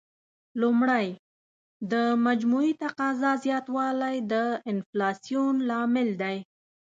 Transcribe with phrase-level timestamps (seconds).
[0.61, 1.07] لومړی:
[1.91, 1.93] د
[2.25, 4.35] مجموعي تقاضا زیاتوالی د
[4.71, 6.37] انفلاسیون لامل دی.